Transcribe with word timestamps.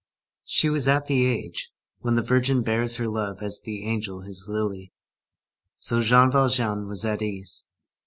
She 0.45 0.67
was 0.67 0.87
at 0.87 1.05
the 1.05 1.27
age 1.27 1.71
when 1.99 2.15
the 2.15 2.23
virgin 2.23 2.63
bears 2.63 2.95
her 2.95 3.07
love 3.07 3.43
as 3.43 3.61
the 3.61 3.85
angel 3.85 4.21
his 4.21 4.45
lily. 4.47 4.93
So 5.77 6.01
Jean 6.01 6.31
Valjean 6.31 6.87
was 6.87 7.05
at 7.05 7.21
ease. 7.21 7.67